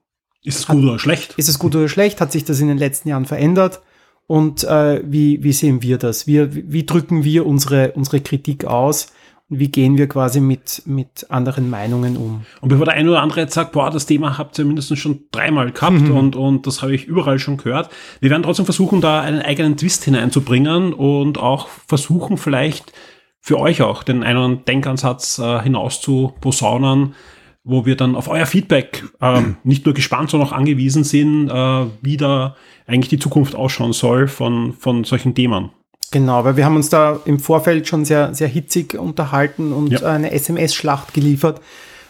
Ist 0.44 0.60
es 0.60 0.68
gut 0.68 0.78
Hat, 0.78 0.84
oder 0.84 1.00
schlecht? 1.00 1.36
Ist 1.38 1.50
es 1.50 1.60
gut 1.60 1.76
oder 1.76 1.90
schlecht? 1.90 2.22
Hat 2.22 2.32
sich 2.32 2.46
das 2.46 2.60
in 2.60 2.68
den 2.68 2.78
letzten 2.78 3.10
Jahren 3.10 3.26
verändert? 3.26 3.82
Und 4.26 4.64
äh, 4.64 5.02
wie, 5.06 5.44
wie 5.44 5.54
sehen 5.54 5.82
wir 5.82 5.98
das? 5.98 6.28
Wir, 6.28 6.54
wie 6.54 6.86
drücken 6.86 7.24
wir 7.24 7.46
unsere, 7.46 7.92
unsere 7.94 8.22
Kritik 8.22 8.66
aus? 8.66 9.12
Wie 9.50 9.70
gehen 9.70 9.98
wir 9.98 10.08
quasi 10.08 10.40
mit, 10.40 10.84
mit 10.86 11.26
anderen 11.30 11.70
Meinungen 11.70 12.18
um. 12.18 12.46
Und 12.62 12.70
bevor 12.70 12.86
der 12.86 12.94
eine 12.94 13.10
oder 13.10 13.22
andere 13.22 13.42
jetzt 13.42 13.56
sagt, 13.56 13.72
boah, 13.72 13.90
das 13.90 14.06
Thema 14.06 14.38
habt 14.38 14.58
ihr 14.60 14.66
mindestens 14.66 15.00
schon 15.00 15.22
dreimal 15.32 15.72
gehabt 15.72 16.02
mhm. 16.02 16.16
und, 16.16 16.36
und 16.36 16.68
das 16.68 16.84
habe 16.84 16.94
ich 16.94 17.06
überall 17.06 17.40
schon 17.40 17.58
gehört, 17.58 17.90
wir 18.20 18.30
werden 18.30 18.44
trotzdem 18.44 18.66
versuchen, 18.66 19.02
da 19.02 19.22
einen 19.22 19.42
eigenen 19.42 19.76
Twist 19.76 20.04
hineinzubringen 20.06 20.94
und 20.94 21.40
auch 21.40 21.68
versuchen, 21.68 22.38
vielleicht 22.38 22.94
für 23.42 23.60
euch 23.60 23.82
auch 23.82 24.04
den 24.04 24.24
einen 24.24 24.66
Denkansatz 24.66 25.40
äh, 25.40 25.64
hinaus 25.64 26.02
zu 26.02 26.34
posaunen, 26.42 27.16
wo 27.64 27.86
wir 27.86 27.96
dann 27.96 28.16
auf 28.16 28.28
euer 28.28 28.46
Feedback 28.46 29.06
äh, 29.20 29.42
nicht 29.64 29.86
nur 29.86 29.96
gespannt, 29.96 30.30
sondern 30.30 30.50
auch 30.50 30.54
angewiesen 30.54 31.04
sind, 31.04 31.50
äh, 31.50 31.86
wie 32.02 32.18
da 32.18 32.56
eigentlich 32.86 33.10
die 33.10 33.20
Zukunft 33.20 33.56
ausschauen 33.56 33.94
soll 33.94 34.28
von, 34.28 34.74
von 34.74 35.04
solchen 35.06 35.34
Themen. 35.34 35.72
Genau, 36.12 36.44
weil 36.44 36.58
wir 36.58 36.66
haben 36.66 36.76
uns 36.76 36.90
da 36.90 37.20
im 37.26 37.40
Vorfeld 37.40 37.88
schon 37.88 38.06
sehr, 38.06 38.34
sehr 38.34 38.48
hitzig 38.48 38.96
unterhalten 38.96 39.74
und 39.74 39.92
ja. 39.92 40.02
eine 40.02 40.32
SMS-Schlacht 40.32 41.14
geliefert. 41.14 41.62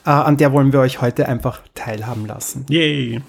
Äh, 0.05 0.11
an 0.11 0.37
der 0.37 0.53
wollen 0.53 0.71
wir 0.71 0.79
euch 0.79 1.01
heute 1.01 1.27
einfach 1.27 1.61
teilhaben 1.75 2.25
lassen. 2.25 2.65
Yay. 2.69 3.21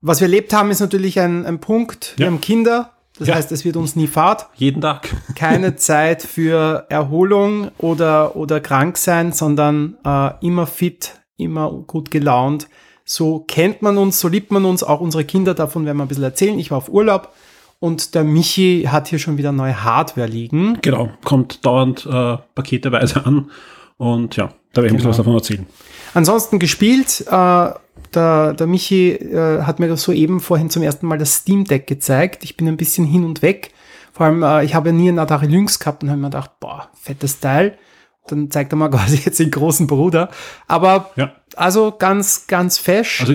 Was 0.00 0.20
wir 0.20 0.26
erlebt 0.26 0.52
haben, 0.54 0.70
ist 0.70 0.80
natürlich 0.80 1.20
ein, 1.20 1.44
ein 1.44 1.60
Punkt. 1.60 2.14
Wir 2.16 2.26
ja. 2.26 2.32
haben 2.32 2.40
Kinder. 2.40 2.92
Das 3.18 3.28
ja. 3.28 3.34
heißt, 3.34 3.52
es 3.52 3.66
wird 3.66 3.76
uns 3.76 3.96
nie 3.96 4.06
Fahrt. 4.06 4.46
Jeden 4.54 4.80
Tag. 4.80 5.08
Keine 5.34 5.76
Zeit 5.76 6.22
für 6.22 6.86
Erholung 6.88 7.70
oder, 7.76 8.34
oder 8.36 8.60
krank 8.60 8.96
sein, 8.96 9.32
sondern 9.32 9.98
äh, 10.04 10.30
immer 10.40 10.66
fit, 10.66 11.20
immer 11.36 11.70
gut 11.86 12.10
gelaunt. 12.10 12.68
So 13.04 13.40
kennt 13.40 13.82
man 13.82 13.98
uns, 13.98 14.20
so 14.20 14.28
liebt 14.28 14.52
man 14.52 14.64
uns, 14.64 14.82
auch 14.82 15.00
unsere 15.00 15.24
Kinder. 15.24 15.52
Davon 15.52 15.84
werden 15.84 15.98
wir 15.98 16.04
ein 16.04 16.08
bisschen 16.08 16.24
erzählen. 16.24 16.58
Ich 16.58 16.70
war 16.70 16.78
auf 16.78 16.88
Urlaub 16.88 17.34
und 17.80 18.14
der 18.14 18.24
Michi 18.24 18.86
hat 18.88 19.08
hier 19.08 19.18
schon 19.18 19.38
wieder 19.38 19.52
neue 19.52 19.82
Hardware 19.82 20.28
liegen. 20.28 20.78
Genau, 20.82 21.10
kommt 21.24 21.64
dauernd 21.66 22.06
äh, 22.06 22.36
paketeweise 22.54 23.24
an. 23.26 23.50
Und 23.96 24.36
ja, 24.36 24.52
da 24.72 24.82
werde 24.82 24.86
ich 24.86 24.92
genau. 24.92 24.92
ein 24.92 24.96
bisschen 24.96 25.08
was 25.10 25.16
davon 25.16 25.34
erzählen. 25.34 25.66
Ansonsten 26.14 26.58
gespielt, 26.58 27.24
äh, 27.26 27.70
der, 28.14 28.52
der 28.54 28.66
Michi 28.66 29.12
äh, 29.12 29.62
hat 29.62 29.78
mir 29.80 29.96
soeben 29.96 30.40
vorhin 30.40 30.70
zum 30.70 30.82
ersten 30.82 31.06
Mal 31.06 31.18
das 31.18 31.34
Steam 31.36 31.64
Deck 31.64 31.86
gezeigt. 31.86 32.44
Ich 32.44 32.56
bin 32.56 32.68
ein 32.68 32.76
bisschen 32.76 33.06
hin 33.06 33.24
und 33.24 33.42
weg. 33.42 33.72
Vor 34.12 34.20
Vor 34.20 34.26
allem, 34.26 34.42
äh, 34.42 34.64
ich 34.64 34.74
habe 34.74 34.90
ja 34.90 34.94
nie 34.94 35.08
einen 35.08 35.18
Atari 35.18 35.46
Lynx 35.46 35.78
gehabt 35.78 36.02
und 36.02 36.10
habe 36.10 36.20
mir 36.20 36.28
gedacht, 36.28 36.52
boah, 36.60 36.90
fettes 36.94 37.40
Teil. 37.40 37.78
Dann 38.26 38.50
zeigt 38.50 38.72
er 38.72 38.76
mal 38.76 38.90
quasi 38.90 39.20
jetzt 39.24 39.38
den 39.38 39.50
großen 39.50 39.86
Bruder. 39.86 40.28
Aber 40.66 41.10
Ja. 41.16 41.32
also 41.56 41.94
ganz, 41.98 42.46
ganz 42.46 42.78
fesch. 42.78 43.20
Also 43.20 43.34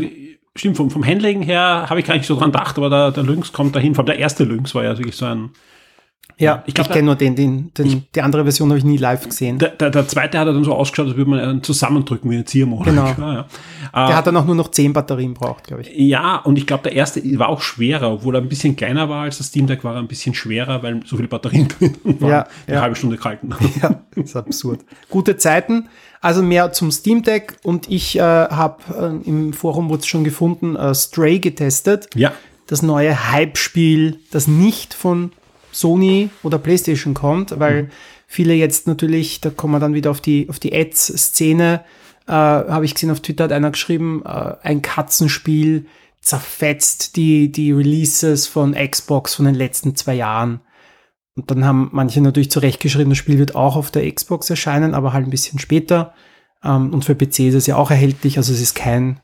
stimmt, 0.55 0.77
vom, 0.77 0.89
vom 0.89 1.05
Handling 1.05 1.41
her 1.41 1.87
habe 1.89 1.99
ich 1.99 2.05
gar 2.05 2.15
nicht 2.15 2.25
so 2.25 2.37
dran 2.37 2.51
gedacht, 2.51 2.77
aber 2.77 2.89
der, 2.89 3.11
der 3.11 3.23
Lynx 3.23 3.51
kommt 3.51 3.75
dahin. 3.75 3.95
Vor 3.95 4.03
allem 4.03 4.07
der 4.07 4.19
erste 4.19 4.43
Lynx 4.43 4.73
war 4.75 4.83
ja 4.83 4.97
wirklich 4.97 5.15
so 5.15 5.25
ein. 5.25 5.51
Ja, 6.37 6.63
ich 6.65 6.77
ich, 6.77 6.89
kenne 6.89 7.03
nur 7.03 7.15
den, 7.15 7.35
den, 7.35 7.73
den 7.73 8.03
die 8.13 8.21
andere 8.21 8.43
Version 8.43 8.69
habe 8.69 8.77
ich 8.77 8.83
nie 8.83 8.97
live 8.97 9.25
gesehen. 9.25 9.57
Der, 9.57 9.69
der, 9.69 9.89
der 9.89 10.07
zweite 10.07 10.37
hat 10.37 10.47
ja 10.47 10.53
dann 10.53 10.63
so 10.63 10.73
ausgeschaut, 10.73 11.07
als 11.07 11.15
würde 11.17 11.29
man 11.29 11.39
einen 11.39 11.63
zusammendrücken 11.63 12.29
wie 12.29 12.35
eine 12.35 12.45
Ziehmotor. 12.45 12.85
Genau. 12.85 13.05
Ja, 13.15 13.45
Der 13.93 14.09
ja. 14.09 14.15
hat 14.17 14.27
dann 14.27 14.35
auch 14.35 14.45
nur 14.45 14.55
noch 14.55 14.71
10 14.71 14.91
Batterien 14.91 15.33
braucht, 15.33 15.65
glaube 15.65 15.83
ich. 15.83 15.91
ja, 15.95 16.37
und 16.37 16.57
ich 16.57 16.67
glaube, 16.67 16.83
der 16.83 16.93
erste 16.93 17.21
war 17.39 17.49
auch 17.49 17.61
schwerer, 17.61 18.11
obwohl 18.11 18.35
er 18.35 18.41
ein 18.41 18.49
bisschen 18.49 18.75
kleiner 18.75 19.07
war 19.09 19.23
als 19.23 19.37
das 19.37 19.47
Steam 19.47 19.67
Deck, 19.67 19.83
war 19.83 19.93
er 19.93 19.99
ein 19.99 20.07
bisschen 20.07 20.33
schwerer, 20.33 20.83
weil 20.83 21.01
so 21.05 21.15
viele 21.15 21.27
Batterien 21.29 21.67
drin 21.79 21.95
waren. 22.03 22.29
Ja, 22.29 22.47
die 22.67 22.71
ja. 22.73 22.81
halbe 22.81 22.95
Stunde 22.95 23.17
kalten. 23.17 23.53
Ja, 23.81 24.01
das 24.15 24.25
ist 24.25 24.35
absurd. 24.35 24.81
Gute 25.09 25.37
Zeiten. 25.37 25.87
Also 26.21 26.41
mehr 26.41 26.71
zum 26.71 26.91
Steam 26.91 27.23
Deck 27.23 27.57
und 27.63 27.89
ich 27.89 28.17
äh, 28.17 28.21
habe 28.21 29.21
äh, 29.23 29.29
im 29.29 29.53
Forum 29.53 29.89
wurde 29.89 29.99
es 29.99 30.07
schon 30.07 30.23
gefunden, 30.23 30.75
äh, 30.75 30.93
Stray 30.93 31.39
getestet. 31.39 32.09
ja. 32.15 32.33
Das 32.67 32.81
neue 32.81 33.31
Hype-Spiel, 33.31 34.19
das 34.31 34.47
nicht 34.47 34.95
von 34.95 35.31
Sony 35.75 36.29
oder 36.41 36.57
PlayStation 36.57 37.13
kommt, 37.13 37.59
weil 37.59 37.89
viele 38.27 38.53
jetzt 38.53 38.87
natürlich, 38.87 39.41
da 39.41 39.49
kommen 39.49 39.73
wir 39.73 39.79
dann 39.79 39.93
wieder 39.93 40.11
auf 40.11 40.21
die, 40.21 40.47
auf 40.49 40.57
die 40.57 40.73
Ads-Szene, 40.73 41.83
äh, 42.27 42.31
habe 42.31 42.85
ich 42.85 42.93
gesehen 42.93 43.11
auf 43.11 43.19
Twitter 43.19 43.43
hat 43.43 43.51
einer 43.51 43.71
geschrieben, 43.71 44.23
äh, 44.25 44.55
ein 44.61 44.81
Katzenspiel 44.81 45.85
zerfetzt 46.21 47.17
die, 47.17 47.51
die 47.51 47.73
Releases 47.73 48.47
von 48.47 48.73
Xbox 48.73 49.35
von 49.35 49.45
den 49.45 49.55
letzten 49.55 49.95
zwei 49.95 50.15
Jahren. 50.15 50.61
Und 51.35 51.51
dann 51.51 51.65
haben 51.65 51.89
manche 51.91 52.21
natürlich 52.21 52.49
zurechtgeschrieben, 52.49 53.09
das 53.09 53.17
Spiel 53.17 53.37
wird 53.37 53.55
auch 53.55 53.75
auf 53.75 53.91
der 53.91 54.09
Xbox 54.09 54.49
erscheinen, 54.49 54.93
aber 54.93 55.11
halt 55.11 55.27
ein 55.27 55.31
bisschen 55.31 55.59
später. 55.59 56.13
Ähm, 56.63 56.93
und 56.93 57.03
für 57.03 57.15
PC 57.15 57.39
ist 57.39 57.55
es 57.55 57.67
ja 57.67 57.75
auch 57.75 57.91
erhältlich, 57.91 58.37
also 58.37 58.53
es 58.53 58.61
ist 58.61 58.75
kein 58.75 59.19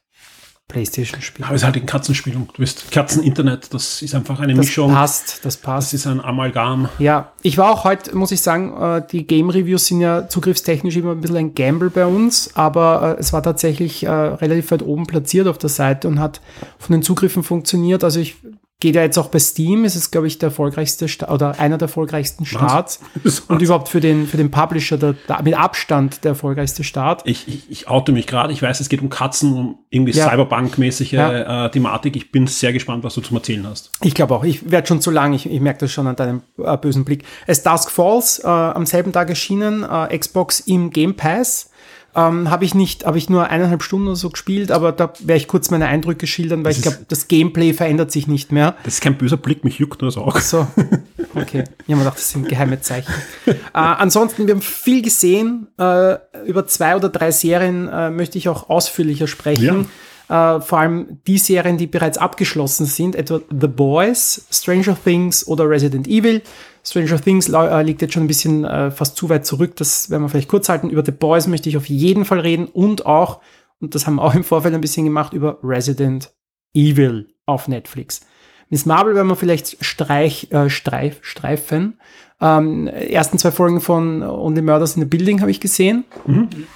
PlayStation-Spiel. 0.68 1.44
Aber 1.46 1.56
es 1.56 1.62
ist 1.62 1.66
halt 1.66 1.76
ein 1.76 1.86
Katzenspiel 1.86 2.36
und 2.36 2.50
du 2.50 2.54
bist 2.60 2.92
Katzeninternet, 2.92 3.74
das 3.74 4.02
ist 4.02 4.16
einfach 4.16 4.40
eine 4.40 4.54
Das 4.54 4.66
Mischung. 4.66 4.92
passt, 4.94 5.40
das 5.44 5.56
Das 5.56 5.58
passt. 5.58 5.94
ist 5.94 6.08
ein 6.08 6.22
Amalgam. 6.22 6.88
Ja, 6.98 7.34
ich 7.42 7.58
war 7.58 7.72
auch 7.72 7.84
heute, 7.84 8.16
muss 8.16 8.32
ich 8.32 8.42
sagen, 8.42 8.74
äh, 8.82 9.02
die 9.12 9.28
Game-Reviews 9.28 9.86
sind 9.88 10.00
ja 10.02 10.28
zugriffstechnisch 10.30 10.96
immer 10.96 11.12
ein 11.12 11.20
bisschen 11.22 11.38
ein 11.38 11.56
Gamble 11.56 11.90
bei 11.90 12.06
uns, 12.06 12.56
aber 12.56 13.16
äh, 13.18 13.20
es 13.20 13.34
war 13.34 13.44
tatsächlich 13.44 14.04
äh, 14.04 14.10
relativ 14.10 14.72
weit 14.72 14.84
oben 14.84 15.08
platziert 15.08 15.48
auf 15.48 15.58
der 15.58 15.70
Seite 15.70 16.08
und 16.08 16.20
hat 16.20 16.40
von 16.80 16.94
den 16.94 17.04
Zugriffen 17.04 17.44
funktioniert. 17.44 18.04
Also 18.06 18.20
ich 18.22 18.36
gehe 18.82 18.92
ja 18.92 19.04
jetzt 19.04 19.18
auch 19.18 19.30
bei 19.30 19.40
Steam, 19.40 19.86
es 19.86 19.96
ist, 19.96 20.12
glaube 20.12 20.28
ich, 20.28 20.38
der 20.40 20.48
erfolgreichste 20.48 21.08
Sta 21.08 21.32
oder 21.34 21.58
einer 21.60 21.78
der 21.78 21.88
erfolgreichsten 21.88 22.46
Starts. 22.46 23.00
Und 23.48 23.62
überhaupt 23.62 23.88
für 23.88 24.02
den, 24.02 24.28
für 24.28 24.36
den 24.36 24.52
Publisher 24.52 24.98
der, 24.98 25.14
der, 25.30 25.42
mit 25.44 25.58
Abstand 25.58 26.24
der 26.26 26.32
erfolgreichste 26.32 26.84
Start. 26.84 27.22
Ich, 27.26 27.48
ich, 27.48 27.72
ich 27.72 27.88
oute 27.88 28.12
mich 28.12 28.28
gerade. 28.28 28.52
Ich 28.52 28.62
weiß, 28.62 28.82
es 28.82 28.90
geht 28.90 29.02
um 29.02 29.10
Katzen, 29.10 29.54
um 29.54 29.78
irgendwie 29.90 30.12
Ja. 30.12 30.28
Cyberpunk-mäßige 30.30 31.12
Ja. 31.14 31.66
äh, 31.68 31.72
Thematik. 31.72 32.16
Ich 32.18 32.32
bin 32.32 32.48
sehr 32.48 32.74
gespannt, 32.74 33.04
was 33.06 33.14
du 33.14 33.22
zum 33.22 33.38
Erzählen 33.38 33.66
hast. 33.68 33.92
Ich 34.04 34.14
glaube 34.14 34.36
auch, 34.36 34.44
ich 34.44 34.70
werde 34.70 34.88
schon 34.88 35.00
zu 35.00 35.12
lang, 35.12 35.34
ich, 35.34 35.50
ich 35.50 35.62
merke 35.62 35.80
das 35.80 35.92
schon 35.92 36.08
an 36.08 36.16
deinem 36.18 36.42
äh, 36.58 36.76
bösen 36.78 37.06
Blick. 37.06 37.24
Es 37.48 37.64
Dusk 37.64 37.92
Falls, 37.92 38.40
äh, 38.44 38.48
am 38.48 38.86
selben 38.86 39.14
Tag 39.14 39.30
erschienen, 39.30 39.84
äh, 39.84 40.18
Xbox 40.18 40.60
im 40.60 40.90
Game 40.90 41.16
Pass. 41.16 41.71
Ähm, 42.16 42.50
habe 42.50 42.66
ich 42.66 42.76
nicht, 42.76 43.06
habe 43.06 43.18
ich 43.18 43.30
nur 43.30 43.50
eineinhalb 43.50 43.84
Stunden 43.84 44.08
oder 44.08 44.16
so 44.16 44.30
gespielt, 44.30 44.72
aber 44.72 44.92
da 44.92 45.14
werde 45.20 45.38
ich 45.38 45.48
kurz 45.48 45.70
meine 45.72 45.88
Eindrücke 45.88 46.28
schildern, 46.28 46.66
weil 46.66 46.72
Das 46.72 46.78
ich 46.78 46.84
glaube, 46.84 47.06
das 47.08 47.28
Gameplay 47.28 47.74
verändert 47.74 48.12
sich 48.12 48.28
nicht 48.28 48.52
mehr. 48.52 48.76
Das 48.84 48.96
ist 48.96 49.02
kein 49.02 49.18
böser 49.18 49.38
Blick, 49.38 49.64
mich 49.64 49.80
juckt 49.80 50.02
nur 50.02 50.12
das 50.12 50.18
Auge. 50.18 50.42
So, 50.42 50.68
okay. 51.36 51.64
Ich 51.64 51.84
habe 51.86 51.96
mir 51.96 51.98
gedacht, 52.00 52.18
das 52.18 52.30
sind 52.30 52.50
geheime 52.50 52.82
Zeichen. 52.82 53.14
äh, 53.46 53.54
ansonsten, 53.74 54.48
wir 54.48 54.56
haben 54.56 54.62
viel 54.62 55.02
gesehen. 55.02 55.68
Äh, 55.78 56.18
über 56.46 56.68
zwei 56.68 56.96
oder 56.96 57.10
drei 57.10 57.32
Serien 57.32 57.88
äh, 57.88 58.10
möchte 58.10 58.38
ich 58.38 58.50
auch 58.50 58.70
ausführlicher 58.70 59.28
sprechen. 59.28 59.88
Äh, 60.32 60.62
vor 60.62 60.80
allem 60.80 61.20
die 61.28 61.38
Serien, 61.38 61.78
die 61.78 61.88
bereits 61.88 62.18
abgeschlossen 62.18 62.86
sind, 62.86 63.16
etwa 63.16 63.42
The 63.50 63.68
Boys, 63.68 64.48
Stranger 64.50 64.96
Things 65.04 65.46
oder 65.46 65.70
Resident 65.70 66.08
Evil. 66.08 66.42
Stranger 66.86 67.20
Things 67.20 67.50
äh, 67.50 67.82
liegt 67.84 68.02
jetzt 68.02 68.14
schon 68.14 68.24
ein 68.24 68.28
bisschen 68.28 68.64
äh, 68.64 68.92
fast 68.92 69.18
zu 69.18 69.28
weit 69.28 69.46
zurück, 69.46 69.76
das 69.76 70.10
werden 70.10 70.24
wir 70.24 70.30
vielleicht 70.30 70.48
kurz 70.48 70.70
halten. 70.70 70.90
Über 70.90 71.04
The 71.04 71.12
Boys 71.12 71.48
möchte 71.48 71.68
ich 71.68 71.76
auf 71.76 71.88
jeden 71.88 72.24
Fall 72.24 72.40
reden 72.40 72.68
und 72.68 73.06
auch, 73.06 73.42
und 73.82 73.94
das 73.94 74.08
haben 74.08 74.16
wir 74.16 74.24
auch 74.24 74.34
im 74.34 74.46
Vorfeld 74.46 74.74
ein 74.74 74.80
bisschen 74.80 75.04
gemacht, 75.04 75.34
über 75.34 75.60
Resident 75.64 76.32
Evil 76.74 77.28
auf 77.46 77.68
Netflix. 77.68 78.22
Miss 78.70 78.86
Marvel 78.86 79.16
werden 79.16 79.28
wir 79.28 79.36
vielleicht 79.36 79.84
streich, 79.84 80.50
äh, 80.52 80.70
streif, 80.70 81.20
streifen. 81.24 82.00
Ähm, 82.40 82.88
ersten 82.88 83.38
zwei 83.38 83.52
Folgen 83.52 83.82
von 83.82 84.24
Only 84.24 84.62
Murders 84.62 84.96
in 84.96 85.02
the 85.02 85.10
Building 85.10 85.42
habe 85.42 85.52
ich 85.52 85.60
gesehen. 85.60 86.06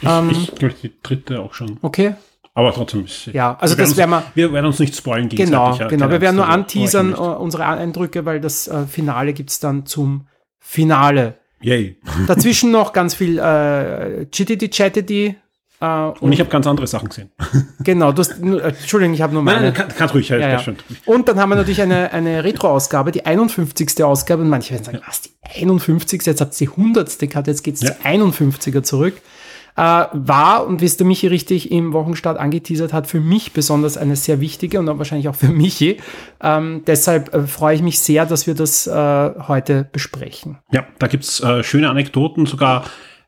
Ich, 0.02 0.08
Ähm. 0.08 0.30
ich 0.30 0.54
glaube, 0.56 0.76
die 0.84 0.92
dritte 1.02 1.40
auch 1.40 1.54
schon. 1.54 1.78
Okay. 1.82 2.16
Aber 2.58 2.74
trotzdem 2.74 3.04
ist 3.04 3.28
Ja, 3.28 3.58
also 3.60 3.78
wir 3.78 3.84
das 3.84 3.98
werden 3.98 4.14
uns, 4.14 4.24
wir 4.34 4.52
werden 4.54 4.66
uns 4.66 4.80
nicht 4.80 4.96
spoilen 4.96 5.28
Genau, 5.28 5.76
ja, 5.76 5.88
genau. 5.88 6.10
Wir 6.10 6.22
werden 6.22 6.38
nur 6.38 6.48
anteasern 6.48 7.14
äh, 7.14 7.18
unsere 7.18 7.66
Eindrücke, 7.66 8.26
weil 8.26 8.40
das 8.40 8.68
äh, 8.70 8.88
Finale 8.88 9.34
gibt's 9.34 9.60
dann 9.60 9.86
zum 9.86 10.28
Finale. 10.58 11.36
Yay. 11.62 11.98
Dazwischen 12.28 12.72
noch 12.72 12.94
ganz 12.94 13.14
viel 13.14 13.40
äh, 13.40 14.26
Chittity 14.32 14.70
Chattity. 14.70 15.36
Äh, 15.82 15.86
Und 16.22 16.32
ich 16.32 16.40
habe 16.40 16.50
ganz 16.50 16.66
andere 16.66 16.88
Sachen 16.88 17.10
gesehen. 17.10 17.30
genau, 17.84 18.14
du 18.14 18.20
hast, 18.20 18.42
äh, 18.42 18.58
Entschuldigung, 18.70 19.14
ich 19.14 19.22
habe 19.22 19.34
nur 19.34 19.44
meine. 19.44 19.62
Nein, 19.62 19.74
kann, 19.74 19.88
kannst 19.90 20.14
ruhig. 20.16 20.30
Ja, 20.30 20.38
Ja, 20.38 20.50
ja. 20.52 20.62
ja. 20.62 20.74
Und 21.06 21.28
dann 21.28 21.38
haben 21.40 21.50
wir 21.50 21.56
natürlich 21.56 21.82
eine, 21.82 22.14
eine 22.14 22.46
Retro-Ausgabe, 22.46 23.12
die 23.12 23.26
51. 23.26 24.02
Ausgabe. 24.02 24.44
Und 24.44 24.50
manche 24.50 24.72
werden 24.74 24.86
sagen, 24.86 25.02
was, 25.06 25.24
die 25.24 25.32
51. 25.44 26.26
Jetzt 26.26 26.40
habt 26.40 26.60
ihr 26.62 26.68
die 26.68 26.72
100. 26.74 27.20
gehabt, 27.20 27.48
jetzt 27.48 27.64
geht's 27.64 27.82
Ja. 27.82 27.92
zu 27.92 28.08
51er 28.08 28.84
zurück. 28.84 29.16
Äh, 29.78 29.82
war, 30.14 30.66
und 30.66 30.80
wie 30.82 30.86
es 30.86 30.96
der 30.96 31.06
Michi 31.06 31.28
richtig 31.28 31.70
im 31.72 31.92
Wochenstart 31.92 32.38
angeteasert 32.38 32.94
hat, 32.94 33.08
für 33.08 33.20
mich 33.20 33.52
besonders 33.52 33.98
eine 33.98 34.16
sehr 34.16 34.40
wichtige 34.40 34.80
und 34.80 34.88
auch 34.88 34.98
wahrscheinlich 34.98 35.28
auch 35.28 35.36
für 35.36 35.48
Michi. 35.48 35.98
Ähm, 36.42 36.84
deshalb 36.88 37.34
äh, 37.34 37.46
freue 37.46 37.76
ich 37.76 37.82
mich 37.82 38.00
sehr, 38.00 38.26
dass 38.26 38.48
wir 38.48 38.56
das 38.56 38.88
äh, 38.88 38.92
heute 39.48 39.90
besprechen. 39.92 40.60
Ja, 40.72 40.86
da 41.00 41.08
gibt's 41.08 41.42
äh, 41.42 41.62
schöne 41.64 41.90
Anekdoten, 41.90 42.46
sogar 42.46 42.86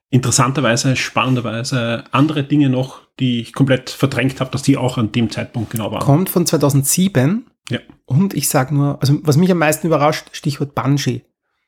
interessanterweise, 0.10 0.96
spannenderweise 0.96 2.06
andere 2.12 2.44
Dinge 2.44 2.70
noch, 2.70 3.01
die 3.20 3.42
ich 3.42 3.54
komplett 3.54 3.89
verdrängt 3.89 4.39
habe, 4.39 4.51
dass 4.51 4.62
die 4.62 4.77
auch 4.77 4.98
an 4.98 5.12
dem 5.12 5.30
Zeitpunkt 5.30 5.72
genau 5.72 5.92
waren. 5.92 6.00
Kommt 6.01 6.30
von 6.30 6.46
2007 6.46 7.46
Ja. 7.70 7.80
und 8.06 8.34
ich 8.34 8.48
sage 8.48 8.74
nur, 8.74 9.00
also 9.01 9.20
was 9.24 9.36
mich 9.36 9.51
am 9.51 9.58
meisten 9.58 9.88
überrascht, 9.88 10.27
Stichwort 10.32 10.75
Bungie. 10.75 11.24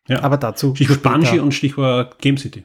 Ja. 0.07 0.23
Aber 0.23 0.37
dazu 0.37 0.73
Stichwort 0.73 0.99
später. 0.99 1.15
Bungie 1.15 1.39
und 1.39 1.53
Stichwort 1.53 2.17
Game 2.19 2.37
City. 2.37 2.63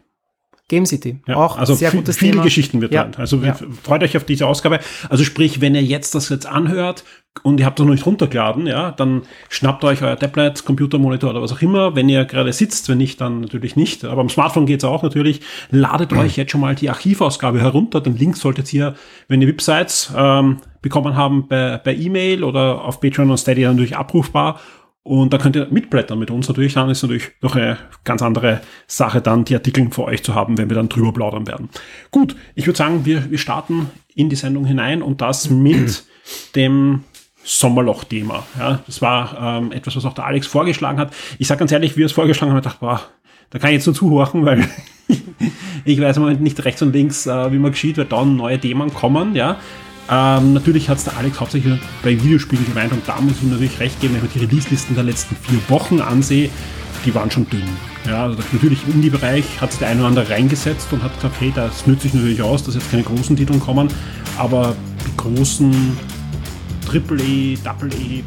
Game 0.69 0.87
City. 0.87 1.21
Ja, 1.29 1.37
auch 1.37 1.59
also 1.59 1.75
sehr 1.75 1.91
viel- 1.91 2.01
gutes 2.01 2.17
viele 2.17 2.33
Thema. 2.33 2.43
Geschichten 2.45 2.81
wird 2.81 2.93
Ja. 2.95 3.03
rein. 3.03 3.13
Also 3.19 3.37
Ja. 3.37 3.55
freut 3.83 4.03
euch 4.03 4.17
auf 4.17 4.25
diese 4.25 4.47
Ausgabe. 4.47 4.81
Also 5.11 5.23
sprich, 5.23 5.61
wenn 5.61 5.75
ihr 5.75 5.83
jetzt 5.83 6.15
das 6.15 6.31
jetzt 6.31 6.47
anhört 6.47 7.05
und 7.43 7.61
ihr 7.61 7.67
habt 7.67 7.79
das 7.79 7.85
noch 7.87 7.93
nicht 7.93 8.07
runtergeladen, 8.07 8.67
ja, 8.67 8.91
dann 8.93 9.23
schnappt 9.51 9.85
euch 9.85 10.01
euer 10.03 10.19
Tablet, 10.19 10.65
Computermonitor 10.65 11.29
oder 11.31 11.43
was 11.43 11.53
auch 11.53 11.61
immer, 11.61 11.95
wenn 11.97 12.09
ihr 12.09 12.25
gerade 12.25 12.51
sitzt, 12.53 12.89
wenn 12.89 12.97
nicht, 12.97 13.21
dann 13.21 13.43
natürlich 13.43 13.77
nicht. 13.77 14.05
Aber 14.07 14.23
am 14.23 14.31
Smartphone 14.31 14.65
geht's 14.65 14.85
auch 14.85 15.03
natürlich. 15.03 15.43
Ladet 15.71 16.13
Mhm. 16.13 16.19
euch 16.21 16.37
jetzt 16.39 16.53
schon 16.53 16.63
mal 16.63 16.75
die 16.75 16.89
Archivausgabe 16.89 17.61
herunter. 17.61 18.01
Den 18.01 18.17
Link 18.17 18.37
solltet 18.39 18.73
ihr, 18.73 18.95
wenn 19.29 19.43
ihr 19.43 19.49
Websites 19.49 20.13
ähm, 20.17 20.59
bekommen 20.81 21.15
haben, 21.15 21.47
bei, 21.47 21.77
bei 21.85 21.95
E-Mail 21.95 22.43
oder 22.43 22.83
auf 22.85 23.01
Patreon 23.01 23.31
und 23.31 23.37
Steady 23.39 23.63
natürlich 23.65 23.97
abrufbar. 23.97 24.61
Und 25.05 25.35
da 25.35 25.39
könnt 25.39 25.55
ihr 25.55 25.69
mitblättern 25.71 26.19
mit 26.19 26.31
uns 26.31 26.49
natürlich. 26.49 26.73
Dann 26.73 26.89
ist 26.89 27.03
natürlich 27.03 27.31
noch 27.43 27.55
eine 27.55 27.77
ganz 28.05 28.23
andere 28.23 28.63
Sache, 28.87 29.21
dann 29.21 29.45
die 29.45 29.55
Artikel 29.55 29.91
für 29.91 30.05
euch 30.05 30.25
zu 30.25 30.35
haben, 30.35 30.57
wenn 30.57 30.71
wir 30.71 30.77
dann 30.77 30.89
drüber 30.89 31.13
plaudern 31.13 31.47
werden. 31.47 31.69
Gut, 32.11 32.35
ich 32.55 32.67
würde 32.67 32.79
sagen, 32.79 33.05
wir, 33.05 33.31
wir 33.31 33.37
starten 33.37 33.91
in 34.15 34.31
die 34.31 34.37
Sendung 34.37 34.65
hinein 34.65 35.03
und 35.03 35.21
das 35.21 35.51
mit 35.51 36.05
dem 36.57 37.05
Sommerloch-Thema. 37.45 38.47
Ja, 38.59 38.81
das 38.87 39.03
war 39.03 39.59
ähm, 39.59 39.73
etwas, 39.73 39.95
was 39.95 40.07
auch 40.07 40.15
der 40.15 40.25
Alex 40.25 40.47
vorgeschlagen 40.47 40.99
hat. 40.99 41.13
Ich 41.39 41.49
sage 41.49 41.59
ganz 41.59 41.73
ehrlich, 41.73 41.99
wie 41.99 42.03
er 42.03 42.07
es 42.07 42.13
vorgeschlagen 42.13 42.55
hat, 42.55 42.65
ich 42.65 42.73
dachte, 42.73 42.81
boah, 42.81 43.03
da 43.51 43.59
kann 43.59 43.71
ich 43.71 43.75
jetzt 43.75 43.87
nur 43.87 43.95
zuhorchen, 43.95 44.47
weil 44.47 44.67
ich 45.85 46.01
weiß 46.01 46.17
im 46.17 46.23
Moment 46.23 46.41
nicht 46.41 46.65
rechts 46.65 46.81
und 46.81 46.95
links, 46.95 47.27
äh, 47.27 47.53
wie 47.53 47.59
man 47.59 47.73
geschieht, 47.73 47.99
weil 47.99 48.07
dann 48.07 48.37
neue 48.37 48.59
Themen 48.59 48.93
kommen, 48.95 49.35
ja. 49.35 49.59
Ähm, 50.11 50.53
natürlich 50.53 50.89
hat 50.89 50.99
es 50.99 51.05
der 51.05 51.17
Alex 51.17 51.41
hauptsächlich 51.41 51.81
bei 52.03 52.11
Videospielen 52.11 52.67
gemeint 52.67 52.93
und 52.93 53.03
da 53.07 53.21
muss 53.21 53.37
ich 53.37 53.43
ihm 53.43 53.51
natürlich 53.51 53.81
recht 53.81 54.01
geben, 54.01 54.15
wenn 54.15 54.25
ich 54.25 54.35
mir 54.35 54.41
die 54.41 54.47
Release-Listen 54.47 54.95
der 54.95 55.05
letzten 55.05 55.35
vier 55.37 55.59
Wochen 55.69 56.01
ansehe, 56.01 56.51
die 57.05 57.15
waren 57.15 57.31
schon 57.31 57.49
dünn. 57.49 57.63
Ja, 58.07 58.25
also 58.25 58.39
natürlich 58.53 58.81
im 58.87 58.95
Indie-Bereich 58.95 59.61
hat 59.61 59.71
sich 59.73 59.79
der 59.79 59.89
eine 59.89 60.01
oder 60.01 60.09
andere 60.09 60.29
reingesetzt 60.29 60.89
und 60.93 61.03
hat 61.03 61.15
gesagt, 61.17 61.37
hey, 61.41 61.53
das 61.55 61.87
nützt 61.87 62.03
sich 62.03 62.15
natürlich 62.15 62.43
aus, 62.43 62.63
dass 62.63 62.75
jetzt 62.75 62.91
keine 62.91 63.03
großen 63.03 63.35
Titel 63.35 63.59
kommen, 63.59 63.89
aber 64.39 64.77
die 65.07 65.17
großen 65.17 65.97
Triple-E, 66.87 67.57
Double-E, 67.65 68.23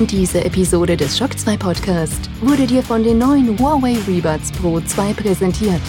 Diese 0.00 0.44
Episode 0.44 0.94
des 0.94 1.16
Shock 1.16 1.38
2 1.38 1.56
Podcast 1.56 2.28
wurde 2.42 2.66
dir 2.66 2.82
von 2.82 3.02
den 3.02 3.16
neuen 3.16 3.58
Huawei 3.58 3.96
Rebuds 4.06 4.52
Pro 4.52 4.78
2 4.78 5.14
präsentiert. 5.14 5.80